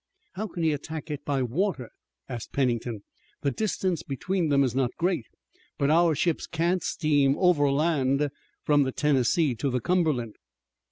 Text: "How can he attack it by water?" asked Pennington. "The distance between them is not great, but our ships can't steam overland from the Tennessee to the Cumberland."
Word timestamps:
"How 0.33 0.47
can 0.47 0.63
he 0.63 0.71
attack 0.71 1.11
it 1.11 1.23
by 1.25 1.43
water?" 1.43 1.91
asked 2.27 2.53
Pennington. 2.53 3.03
"The 3.43 3.51
distance 3.51 4.01
between 4.01 4.49
them 4.49 4.63
is 4.63 4.73
not 4.73 4.89
great, 4.97 5.25
but 5.77 5.91
our 5.91 6.15
ships 6.15 6.47
can't 6.47 6.81
steam 6.81 7.35
overland 7.37 8.29
from 8.63 8.81
the 8.81 8.91
Tennessee 8.91 9.53
to 9.53 9.69
the 9.69 9.79
Cumberland." 9.79 10.37